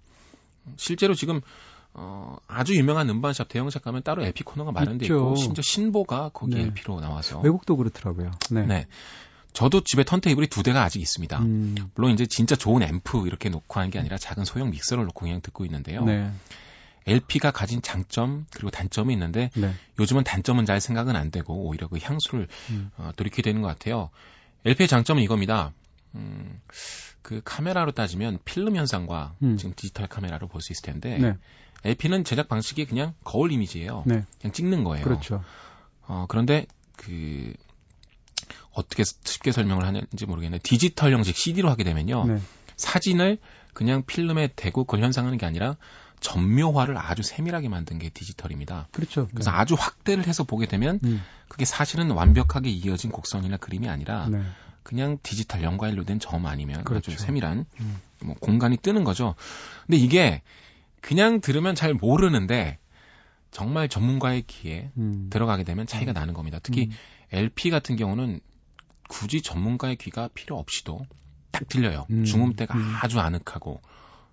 [0.77, 1.41] 실제로 지금
[1.95, 5.37] 어, 아주 유명한 음반샵 대형샵 가면 따로 LP 코너가 마련돼 있고 있죠.
[5.37, 6.62] 심지어 신보가 거기 네.
[6.62, 8.33] LP로 나와서 외국도 그렇더라고요.
[8.51, 8.67] 네.
[8.67, 8.87] 네.
[9.57, 11.38] 저도 집에 턴테이블이 두 대가 아직 있습니다.
[11.38, 11.75] 음.
[11.95, 15.40] 물론 이제 진짜 좋은 앰프 이렇게 놓고 하는 게 아니라 작은 소형 믹서를 놓고 그냥
[15.40, 16.05] 듣고 있는데요.
[16.05, 16.31] 네.
[17.07, 19.73] LP가 가진 장점 그리고 단점이 있는데 네.
[19.99, 22.90] 요즘은 단점은 잘 생각은 안 되고 오히려 그 향수를 음.
[22.99, 24.11] 어, 돌이키게 되는 것 같아요.
[24.66, 25.73] LP의 장점은 이겁니다.
[26.16, 26.61] 음,
[27.23, 29.57] 그 카메라로 따지면 필름 현상과 음.
[29.57, 31.35] 지금 디지털 카메라로 볼 수 있을 텐데 네.
[31.85, 34.03] LP는 제작 방식이 그냥 거울 이미지예요.
[34.05, 34.25] 네.
[34.38, 35.03] 그냥 찍는 거예요.
[35.03, 35.42] 그렇죠.
[36.07, 36.66] 어, 그런데
[36.97, 37.55] 그
[38.77, 42.25] 어떻게 쉽게 설명을 하는지 모르겠는데 디지털 형식 CD로 하게 되면요.
[42.27, 42.41] 네.
[42.77, 43.39] 사진을
[43.73, 45.77] 그냥 필름에 대고 그걸 현상하는 게 아니라
[46.21, 48.89] 전묘화를 아주 세밀하게 만든 게 디지털입니다.
[48.93, 49.29] 그렇죠.
[49.33, 51.23] 그래서 아주 확대를 해서 보게 되면 음.
[51.49, 54.43] 그게 사실은 완벽하게 이어진 곡선이나 그림이 아니라 네.
[54.83, 57.12] 그냥 디지털 연과일로 된 점 아니면 그렇죠.
[57.12, 58.01] 아주 세밀한 음.
[58.23, 59.35] 뭐 공간이 뜨는 거죠.
[59.87, 60.43] 근데 이게
[61.01, 62.79] 그냥 들으면 잘 모르는데
[63.51, 65.29] 정말 전문가의 귀에 음.
[65.31, 66.59] 들어가게 되면 차이가 나는 겁니다.
[66.62, 66.93] 특히 음.
[67.33, 68.41] LP 같은 경우는
[69.09, 71.07] 굳이 전문가의 귀가 필요 없이도
[71.51, 72.07] 딱 들려요.
[72.11, 72.25] 음.
[72.25, 72.95] 중음대가 음.
[73.03, 73.81] 아주 아늑하고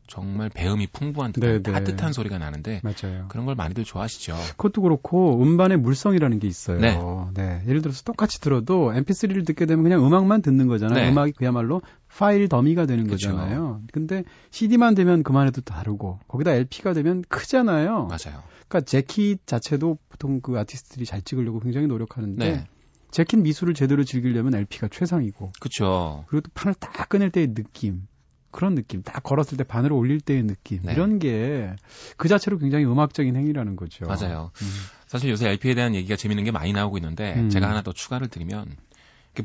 [0.08, 1.72] 정말 배음이 풍부한 네, 듯한 네.
[1.72, 3.26] 따뜻한 소리가 나는데 맞아요.
[3.30, 4.36] 그런 걸 많이들 좋아하시죠.
[4.58, 6.80] 그것도 그렇고 음반의 물성이라는 게 있어요.
[6.80, 7.00] 네.
[7.34, 7.64] 네.
[7.68, 11.06] 예를 들어서 똑같이 들어도 MP3를 듣게 되면 그냥 음악만 듣는 거잖아요.
[11.06, 11.10] 네.
[11.10, 13.32] 음악이 그야말로 파일 더미가 되는 그쵸.
[13.32, 13.82] 거잖아요.
[13.92, 18.08] 근데 CD만 되면 그만해도 다르고 거기다 LP가 되면 크잖아요.
[18.08, 18.44] 맞아요.
[18.68, 22.66] 그러니까 재킷 자체도 보통 그 아티스트들이 잘 찍으려고 굉장히 노력하는데 네.
[23.13, 26.26] 재킷 미술을 제대로 즐기려면 LP가 최상이고 그렇죠.
[26.28, 28.08] 그리고 또 판을 딱 꺼낼 때의 느낌
[28.52, 30.93] 그런 느낌 딱 걸었을 때 바늘을 올릴 때의 느낌 네.
[30.93, 31.73] 이런 게
[32.17, 34.06] 그 자체로 굉장히 음악적인 행위라는 거죠.
[34.06, 34.52] 맞아요.
[34.62, 34.67] 음.
[35.08, 37.49] 사실 요새 LP에 대한 얘기가 재밌는 게 많이 나오고 있는데 음.
[37.49, 38.76] 제가 하나 더 추가를 드리면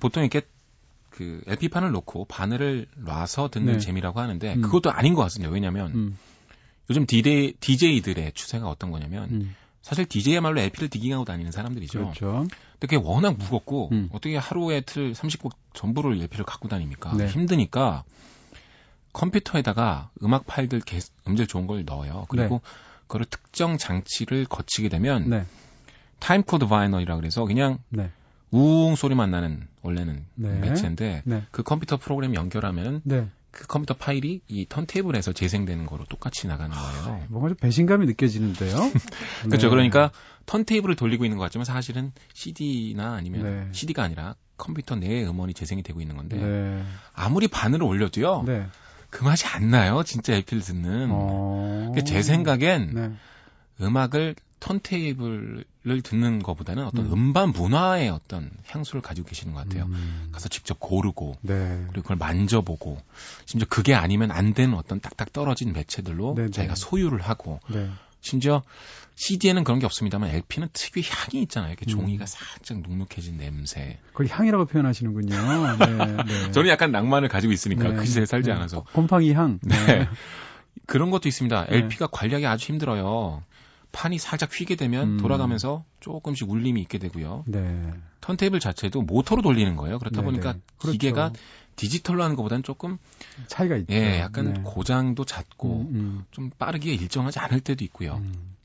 [0.00, 0.46] 보통 이렇게
[1.10, 3.78] 그 LP판을 놓고 바늘을 놔서 듣는 네.
[3.78, 4.62] 재미라고 하는데 음.
[4.62, 5.52] 그것도 아닌 것 같습니다.
[5.52, 6.18] 왜냐하면 음,
[6.90, 11.98] 요즘 DJ, DJ들의 추세가 어떤 거냐면 음, 사실 DJ야말로 LP를 디깅하고 다니는 사람들이죠.
[11.98, 12.46] 그렇죠.
[12.72, 14.08] 근데 그게 워낙 무겁고 음.
[14.12, 17.14] 어떻게 하루에 틀 30곡 전부를 LP를 갖고 다닙니까?
[17.16, 17.26] 네.
[17.26, 18.04] 힘드니까
[19.12, 22.26] 컴퓨터에다가 음악 파일들 개- 음질 좋은 걸 넣어요.
[22.28, 22.60] 그리고
[23.02, 25.46] 그거를 특정 장치를 거치게 되면 네,
[26.18, 28.10] time code vinyl이라 그래서 그냥 네,
[28.50, 30.58] 우웅 소리만 나는 원래는 네.
[30.58, 33.26] 매체인데 네, 그 컴퓨터 프로그램 연결하면 네.
[33.58, 37.24] 그 컴퓨터 파일이 이 턴테이블에서 재생되는 거로 똑같이 나가는 거예요.
[37.28, 38.70] 뭔가 좀 배신감이 느껴지는데요.
[39.42, 39.66] 그렇죠.
[39.66, 39.70] 네.
[39.70, 40.12] 그러니까
[40.46, 43.68] 턴테이블을 돌리고 있는 것 같지만 사실은 CD나 아니면 네.
[43.72, 48.66] CD가 아니라 컴퓨터 내에 음원이 재생이 되고 있는 건데 네, 아무리 바늘을 올려도요 네.
[49.10, 51.92] 그 맛이 안 나요 진짜 LP를 듣는 어.
[51.96, 53.12] 그제 생각엔 네.
[53.80, 57.12] 음악을 턴테이블을 듣는 것보다는 어떤 음.
[57.12, 57.32] 음.
[57.32, 61.84] 반 문화의 어떤 향수를 가지고 계시는 것 같아요 음, 가서 직접 고르고 네.
[61.88, 63.00] 그리고 그걸 만져보고
[63.46, 66.50] 심지어 그게 아니면 안 되는 어떤 딱딱 떨어진 매체들로 네, 네.
[66.50, 67.88] 자기가 소유를 하고 네.
[68.20, 68.62] 심지어
[69.14, 71.72] CD에는 그런 게 없습니다만 LP는 특유의 향이 있잖아요.
[71.72, 71.90] 이렇게 음.
[71.90, 73.98] 종이가 살짝 눅눅해진 냄새.
[74.12, 75.34] 그걸 향이라고 표현하시는군요.
[75.76, 76.50] 네, 네.
[76.52, 78.54] 저는 약간 낭만을 가지고 있으니까 네, 그 시대에 살지 네.
[78.54, 78.84] 않아서.
[78.92, 79.58] 곰팡이 향.
[79.62, 80.08] 네.
[80.86, 81.66] 그런 것도 있습니다.
[81.66, 81.76] 네.
[81.76, 83.42] LP가 관리하기 아주 힘들어요.
[83.92, 85.16] 판이 살짝 휘게 되면 음.
[85.18, 87.44] 돌아가면서 조금씩 울림이 있게 되고요.
[87.46, 87.92] 네.
[88.20, 89.98] 턴테이블 자체도 모터로 돌리는 거예요.
[89.98, 90.60] 그렇다 네, 보니까 네.
[90.78, 90.92] 그렇죠.
[90.92, 91.32] 기계가
[91.76, 92.98] 디지털로 하는 것보다는 조금
[93.46, 93.92] 차이가 있죠.
[93.94, 94.60] 예, 약간 네.
[94.64, 98.16] 고장도 잦고 음, 좀 빠르게 일정하지 않을 때도 있고요.
[98.16, 98.56] 음, 음.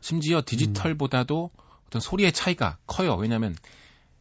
[0.00, 1.50] 심지어 디지털보다도
[1.86, 3.14] 어떤 소리의 차이가 커요.
[3.14, 3.54] 왜냐하면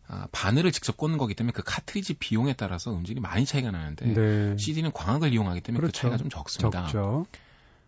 [0.08, 4.58] 아, 바늘을 직접 꽂는 거기 때문에 그 카트리지 비용에 따라서 음질이 많이 차이가 나는데 네.
[4.58, 6.02] CD는 광학을 이용하기 때문에 그 그렇죠.
[6.02, 6.84] 차이가 좀 적습니다.
[6.86, 7.26] 적죠.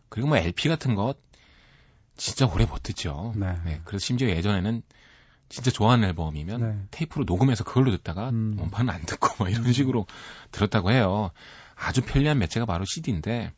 [0.08, 1.16] 그리고 뭐 LP 같은 것
[2.18, 3.34] 진짜 오래 버티죠.
[3.36, 3.58] 네.
[3.66, 4.82] 네, 그래서 심지어 예전에는
[5.50, 6.80] 진짜 좋아하는 앨범이면 네.
[6.92, 8.56] 테이프로 녹음해서 그걸로 듣다가 음.
[8.58, 10.06] 원판은 안 듣고 뭐 이런 식으로
[10.52, 11.32] 들었다고 해요.
[11.76, 13.52] 아주 편리한 매체가 바로 CD인데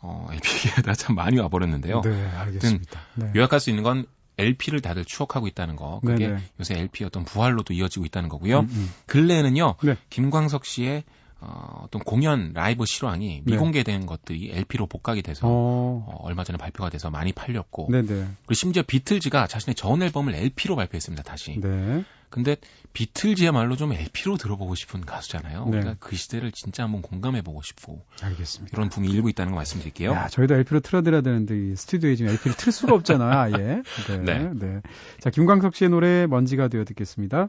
[0.00, 2.02] 어, LP에다 참 많이 와버렸는데요.
[2.02, 3.00] 네, 알겠습니다.
[3.14, 3.32] 네.
[3.34, 4.06] 요약할 수 있는 건
[4.38, 6.00] LP를 다들 추억하고 있다는 거.
[6.04, 6.42] 그게 네네.
[6.60, 8.60] 요새 LP의 어떤 부활로도 이어지고 있다는 거고요.
[8.60, 8.92] 음, 음.
[9.06, 9.74] 근래에는요.
[9.82, 9.96] 네.
[10.10, 11.04] 김광석 씨의
[11.40, 13.52] 어, 어떤 공연 라이브 실황이 네.
[13.52, 18.06] 미공개된 것들이 LP로 복각이 돼서 어, 어, 얼마 전에 발표가 돼서 많이 팔렸고 네네.
[18.06, 21.22] 그리고 심지어 비틀즈가 자신의 전 앨범을 LP로 발표했습니다.
[21.22, 21.60] 다시.
[21.60, 22.04] 네.
[22.30, 22.56] 근데
[22.92, 25.64] 비틀즈야말로 좀 LP로 들어보고 싶은 가수잖아요.
[25.66, 25.70] 네.
[25.70, 28.76] 그러니까 그 시대를 진짜 한번 공감해보고 싶고 알겠습니다.
[28.76, 30.10] 이런 붐이 일고 있다는 거 말씀드릴게요.
[30.10, 33.82] 야, 저희도 LP로 틀어드려야 되는데 이 스튜디오에 지금 LP를 틀 수가 없잖아요, 아예.
[34.08, 34.50] 네, 네.
[34.52, 34.80] 네.
[35.20, 37.48] 자, 김광석 씨의 노래 먼지가 되어 듣겠습니다.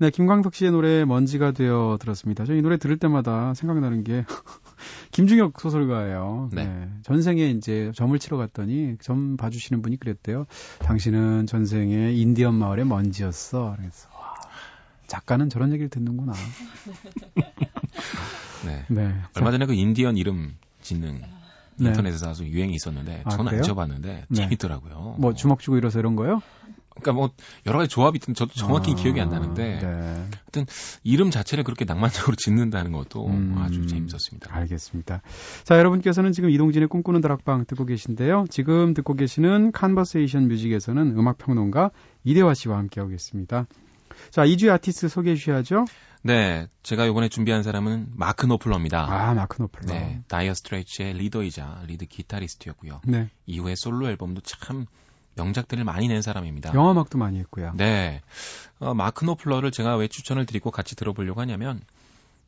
[0.00, 2.44] 네, 김광석 씨의 노래 먼지가 되어 들었습니다.
[2.44, 4.24] 저 이 노래 들을 때마다 생각나는 게
[5.10, 6.50] 김중혁 소설가예요.
[6.52, 6.88] 네.
[7.02, 10.46] 전생에 이제 점을 치러 갔더니 점 봐주시는 분이 그랬대요.
[10.80, 13.74] 당신은 전생에 인디언 마을의 먼지였어.
[13.76, 14.34] 그래서 와,
[15.08, 16.32] 작가는 저런 얘기를 듣는구나.
[18.66, 18.84] 네.
[18.88, 19.14] 네.
[19.36, 21.20] 얼마 전에 그 인디언 이름 짓는
[21.76, 21.88] 네.
[21.88, 23.52] 인터넷에서 아주 유행이 있었는데 아, 저는?
[23.56, 24.36] 안 지어봤는데 네.
[24.36, 25.16] 재밌더라고요.
[25.18, 26.40] 뭐 주먹 쥐고 일어서 이런 거요?
[27.00, 27.30] 그러니까 뭐
[27.66, 29.78] 여러 가지 조합이 있던데 저도 정확히 아, 기억이 안 나는데
[30.52, 30.66] 네.
[31.04, 34.54] 이름 자체를 그렇게 낭만적으로 짓는다는 것도 음, 아주 재밌었습니다.
[34.54, 35.22] 알겠습니다.
[35.64, 38.46] 자, 여러분께서는 지금 이동진의 꿈꾸는 다락방 듣고 계신데요.
[38.50, 41.90] 지금 듣고 계시는 Conversation Music에서는 음악 평론가
[42.24, 43.66] 이대화 씨와 함께하고 있습니다.
[44.30, 45.84] 자, 이 주의 아티스트 소개해 주셔야죠.
[46.22, 49.06] 네, 제가 이번에 준비한 사람은 마크 노플러입니다.
[49.08, 49.92] 아, 마크 노플러.
[49.92, 53.02] 네, 다이어 스트레이츠의 리더이자 리드 기타리스트였고요.
[53.06, 53.30] 네.
[53.46, 54.86] 이후에 솔로 앨범도 참
[55.38, 56.74] 명작들을 많이 낸 사람입니다.
[56.74, 57.72] 영화 음악도 많이 했고요.
[57.76, 58.20] 네.
[58.80, 61.80] 어, 마크 노플러를 제가 왜 추천을 드리고 같이 들어보려고 하냐면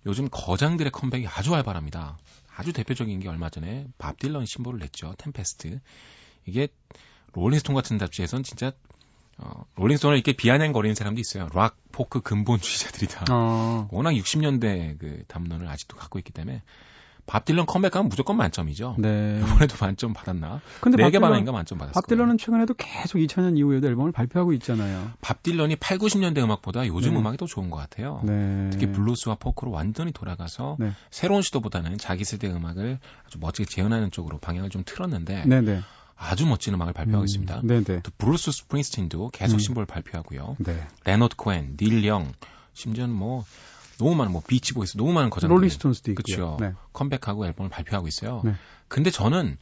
[0.06, 2.18] 요즘 거장들의 컴백이 아주 활발합니다.
[2.56, 5.14] 아주 대표적인 게 얼마 전에 밥 딜런 신보를 냈죠.
[5.18, 5.80] Tempest.
[6.46, 6.68] 이게
[7.32, 8.72] 롤링스톤 같은 잡지에선 진짜
[9.38, 11.48] 어, 롤링스톤을 이렇게 비아냥거리는 사람도 있어요.
[11.54, 13.26] 락, 포크 근본주의자들이다.
[13.32, 13.88] 어.
[13.90, 16.62] 워낙 60년대 그 담론을 아직도 갖고 있기 때문에
[17.30, 18.96] 밥 딜런 컴백하면 무조건 만점이죠.
[18.98, 19.40] 네.
[19.40, 20.60] 이번에도 만점 받았나?
[20.80, 21.92] 근데 네 개 밥 딜런- 반인가 만점 받았어요.
[21.94, 25.12] 밥 딜런은 최근에도 계속 2000년 이후에도 앨범을 발표하고 있잖아요.
[25.20, 27.20] 밥 딜런이 8, 90년대 음악보다 요즘 네.
[27.20, 28.20] 음악이 더 좋은 것 같아요.
[28.24, 28.70] 네.
[28.72, 30.90] 특히 블루스와 포크로 완전히 돌아가서 네.
[31.12, 35.82] 새로운 시도보다는 자기 세대 음악을 아주 멋지게 재현하는 쪽으로 방향을 좀 틀었는데 네네.
[36.16, 37.60] 아주 멋진 음악을 발표하고 있습니다.
[37.62, 38.00] 네네.
[38.02, 39.58] 또 브루스 스프링스틴도 계속 음.
[39.60, 40.56] 신보를 발표하고요.
[40.58, 40.84] 네.
[41.04, 42.32] 레너드 코엔, 닐 영,
[42.74, 43.44] 심지어는 뭐
[44.04, 46.22] 너무 많은 뭐 비치 보이스 너무 많은 거장들이 롤링스톤스도 있고요.
[46.22, 46.56] 그쵸.
[46.60, 46.74] 네.
[46.92, 48.42] 컴백하고 앨범을 발표하고 있어요.
[48.44, 48.54] 네.
[48.88, 49.56] 근데 저는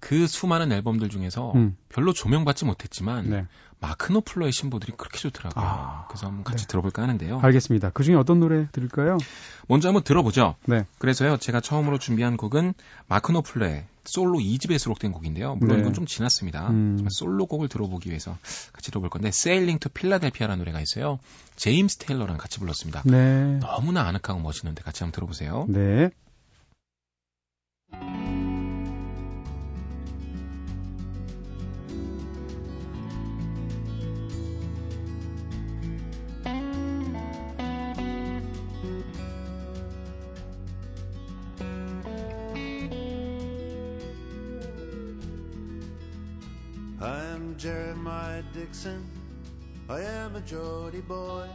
[0.00, 1.76] 그 수많은 앨범들 중에서 음.
[1.88, 3.46] 별로 조명받지 못했지만 네.
[3.80, 5.64] 마크 노플러의 신보들이 그렇게 좋더라고요.
[5.64, 6.68] 아, 그래서 한번 같이 네.
[6.68, 7.40] 들어볼까 하는데요.
[7.40, 7.90] 알겠습니다.
[7.90, 9.18] 그 중에 어떤 노래 들을까요?
[9.68, 10.56] 먼저 한번 들어보죠.
[10.66, 10.84] 네.
[10.98, 12.74] 그래서요, 제가 처음으로 준비한 곡은
[13.06, 15.56] 마크 노플러의 솔로 2집에 수록된 곡인데요.
[15.56, 15.82] 물론 네.
[15.82, 16.70] 이건 좀 지났습니다.
[16.70, 17.06] 음.
[17.10, 18.36] 솔로 곡을 들어보기 위해서
[18.72, 21.18] 같이 들어볼 건데, Sailing to Philadelphia라는 노래가 있어요.
[21.56, 23.02] 제임스 테일러랑 같이 불렀습니다.
[23.04, 23.58] 네.
[23.60, 25.66] 너무나 아늑하고 멋있는데 같이 한번 들어보세요.
[25.68, 26.10] 네.
[47.58, 49.04] Jeremiah Dixon.
[49.88, 51.48] I am a Geordie boy.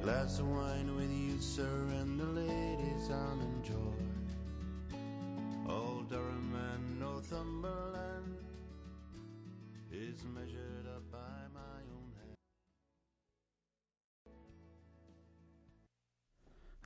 [0.00, 3.98] Glass of wine with you, sir, and the ladies I'm enjoy.
[5.68, 8.36] Old Durham and Northumberland
[9.90, 11.77] is measured up by my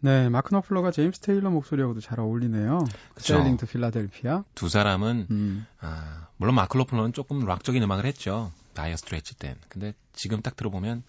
[0.04, 2.80] 네, 마크 너플러가 제임스 테일러 목소리하고도 잘 어울리네요.
[3.18, 4.42] 세일링 투 필라델피아.
[4.56, 5.66] 두 사람은, 음.
[5.80, 8.50] 아, 물론 마크 노플러는 조금 락적인 음악을 했죠.
[8.74, 9.54] 다이어 스트레이츠 땐.
[9.68, 11.04] 근데 지금 딱 들어보면,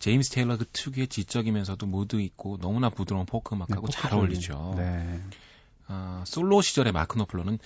[0.00, 4.12] 제임스 테일러 그 특유의 지적이면서도 무드 있고 너무나 부드러운 포크 음악하고 네, 잘.
[4.12, 4.74] 어울리죠.
[4.76, 5.22] 네.
[5.86, 7.60] 아, 솔로 시절의 마크 노플러는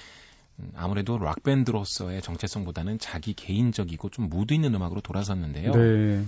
[0.58, 5.72] 음, 아무래도 락 밴드로서의 정체성보다는 자기 개인적이고 좀 무드 있는 음악으로 돌아섰는데요.
[5.72, 6.26] 네.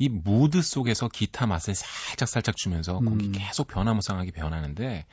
[0.00, 3.32] 이 무드 속에서 기타 맛을 살짝 살짝 주면서 곡이 음.
[3.32, 5.04] 계속 변화무쌍하게 변하는데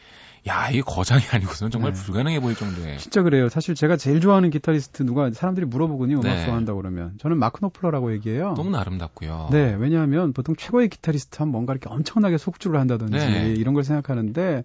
[0.47, 2.01] 야 이게 거장이 아니고서는 정말 네.
[2.01, 3.49] 불가능해 보일 정도의 진짜 그래요.
[3.49, 6.21] 사실 제가 제일 좋아하는 기타리스트 누가 사람들이 물어보거든요.
[6.21, 6.45] 음악 네.
[6.45, 8.53] 좋아한다고 그러면 저는 마크 노플러라고 얘기해요.
[8.53, 9.49] 너무나 아름답고요.
[9.51, 13.53] 네, 왜냐하면 보통 최고의 기타리스트 하면 뭔가 이렇게 엄청나게 속주를 한다든지 네.
[13.57, 14.63] 이런 걸 생각하는데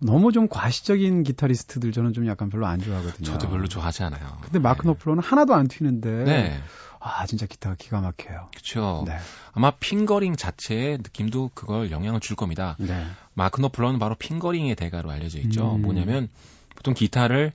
[0.00, 3.24] 너무 좀 과시적인 기타리스트들 저는 좀 약간 별로 안 좋아하거든요.
[3.24, 4.38] 저도 별로 좋아하지 않아요.
[4.42, 4.88] 근데 마크 네.
[4.88, 6.60] 노플러는 하나도 안 튀는데 네,
[7.06, 8.48] 아 진짜 기타가 기가 막혀요.
[8.50, 9.04] 그렇죠.
[9.06, 9.18] 네.
[9.52, 12.76] 아마 핑거링 자체의 느낌도 그걸 영향을 줄 겁니다.
[12.78, 13.06] 네.
[13.34, 15.74] 마크 노플러는 바로 핑거링의 대가로 알려져 있죠.
[15.74, 15.82] 음.
[15.82, 16.30] 뭐냐면
[16.74, 17.52] 보통 기타를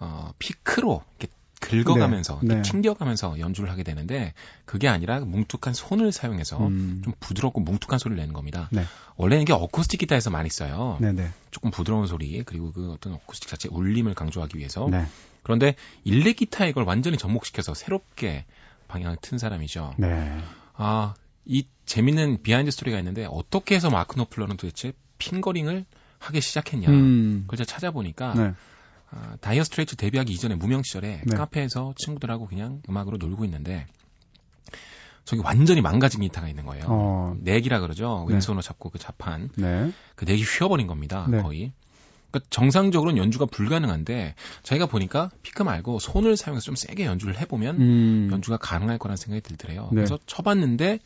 [0.00, 2.62] 어, 피크로 이렇게 긁어가면서 네, 네.
[2.62, 4.34] 튕겨가면서 연주를 하게 되는데
[4.66, 7.00] 그게 아니라 뭉툭한 손을 사용해서 음.
[7.02, 8.68] 좀 부드럽고 뭉툭한 소리를 내는 겁니다.
[8.70, 8.84] 네.
[9.16, 10.98] 원래는 이게 어쿠스틱 기타에서 많이 써요.
[11.00, 11.30] 네, 네.
[11.50, 14.86] 조금 부드러운 소리 그리고 그 어떤 어쿠스틱 자체 의 울림을 강조하기 위해서.
[14.90, 15.06] 네.
[15.42, 18.44] 그런데 일렉 기타에 이걸 완전히 접목시켜서 새롭게
[18.94, 19.94] 방향을 튼 사람이죠.
[19.98, 20.38] 네.
[20.74, 25.84] 아, 이 재밌는 behind story가 있는데 어떻게 해서 마크 노플러는 도대체 fingering을
[26.20, 26.88] 하기 시작했냐.
[26.88, 27.42] 음.
[27.42, 28.52] 그걸 제가 찾아보니까 네.
[29.10, 31.36] 아, 다이어 스트레이츠 데뷔하기 이전에 무명 시절에 네.
[31.36, 33.86] 카페에서 친구들하고 그냥 음악으로 놀고 있는데
[35.24, 36.84] 저기 완전히 망가진 기타가 있는 거예요.
[36.88, 37.36] 어.
[37.40, 38.24] neck이라 그러죠.
[38.28, 38.34] 네.
[38.34, 39.92] 왼손으로 잡고 그 지판 네.
[40.14, 41.26] 그 neck이 휘어버린 겁니다.
[41.28, 41.42] 네.
[41.42, 41.72] 거의.
[42.34, 48.28] 그러니까 정상적으로는 연주가 불가능한데 자기가 보니까 피크 말고 손을 사용해서 좀 세게 연주를 해보면 음.
[48.32, 49.84] 연주가 가능할 거라는 생각이 들더래요.
[49.92, 49.96] 네.
[49.96, 50.98] 그래서 쳐봤는데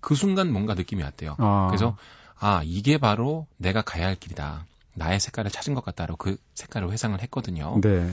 [0.00, 1.36] 그 순간 뭔가 느낌이 왔대요.
[1.38, 1.68] 아.
[1.68, 1.96] 그래서
[2.38, 4.66] 아 이게 바로 내가 가야 할 길이다.
[4.94, 7.80] 나의 색깔을 찾은 것 같다로 그 색깔을 회상을 했거든요.
[7.80, 8.12] 네.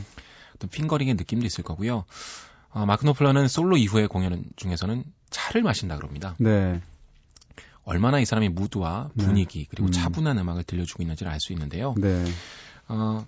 [0.55, 2.05] 어떤 fingering의 느낌도 있을 거고요.
[2.71, 6.35] 어, 마크 노플러는 솔로 이후의 공연 중에서는 차를 마신다 그럽니다.
[6.37, 6.79] 네.
[7.89, 9.25] 얼마나 이 사람이 무드와 네.
[9.25, 9.91] 분위기 그리고 음.
[9.91, 11.95] 차분한 음악을 들려주고 있는지를 알 수 있는데요.
[11.97, 12.23] 네.
[12.87, 13.25] 어,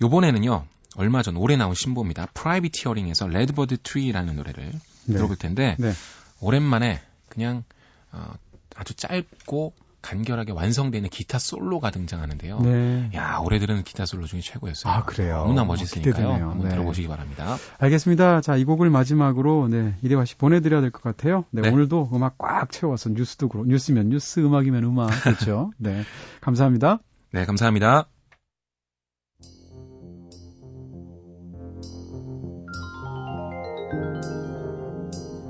[0.00, 0.64] 요번에는요.
[0.96, 2.26] 얼마 전 올해 나온 신보입니다.
[2.34, 4.72] Privateering에서 Redbud Tree라는 노래를
[5.06, 5.14] 네.
[5.14, 5.92] 들어볼 텐데 네.
[6.40, 7.64] 오랜만에 그냥
[8.12, 8.32] 어,
[8.76, 9.74] 아주 짧고
[10.06, 12.60] 간결하게 완성되는 기타 솔로가 등장하는데요.
[12.60, 13.10] 네.
[13.16, 14.92] 야, 올해 들은 기타 솔로 중에 최고였어요.
[14.92, 15.38] 아, 그래요?
[15.38, 16.14] 너무나 어, 멋있으니까요.
[16.14, 16.50] 기대되네요.
[16.50, 16.74] 한번 네.
[16.74, 17.56] 들어보시기 바랍니다.
[17.78, 18.40] 알겠습니다.
[18.40, 21.44] 자, 이 곡을 마지막으로 네, 이대화 씨 보내드려야 될 것 같아요.
[21.50, 21.70] 네, 네.
[21.70, 25.72] 오늘도 음악 꽉 채워서 뉴스도 그렇고 뉴스면 뉴스, 음악이면 음악 그렇죠.
[25.78, 26.04] 네,
[26.40, 27.00] 감사합니다.
[27.32, 28.06] 네, 감사합니다.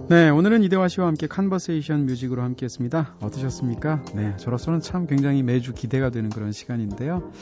[0.08, 3.16] 네, 오늘은 이대화 씨와 함께 Conversation Music으로 함께 했습니다.
[3.20, 4.04] 어떠셨습니까?
[4.14, 7.32] 네, 저로서는 참 굉장히 매주 기대가 되는 그런 시간인데요.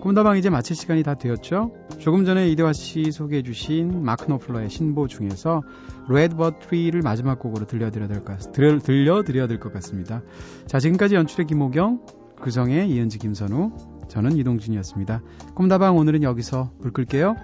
[0.00, 1.72] 꿈다방 이제 마칠 시간이 다 되었죠.
[1.98, 5.60] 조금 전에 이대화 씨 소개해 주신 마크 노플러의 신보 중에서
[6.08, 10.22] Redbud Tree를 마지막 곡으로 들려드려야 될 것, 들려, 들려드려야 될 것 같습니다.
[10.66, 12.06] 자, 지금까지 연출의 김호경,
[12.40, 13.72] 구성의 이은지 김선우
[14.08, 15.22] 저는 이동진이었습니다.
[15.54, 17.36] 꿈다방 오늘은 여기서 불 끌게요.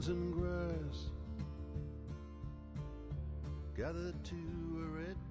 [0.00, 1.10] Ferns and grass,
[3.76, 5.29] gathered to a tree.